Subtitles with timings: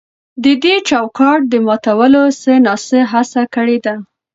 [0.43, 3.95] د دې چوکاټ د ماتولو څه نا څه هڅه کړې ده.